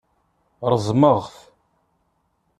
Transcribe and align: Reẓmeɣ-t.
Reẓmeɣ-t. 0.71 1.35